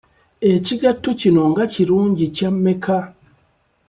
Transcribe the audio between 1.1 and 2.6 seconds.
kino nga kirungi kya